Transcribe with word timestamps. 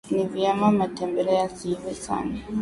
ni 0.15 0.23
vyema 0.31 0.71
matembele 0.71 1.33
yasiive 1.35 1.93
sana 1.93 2.33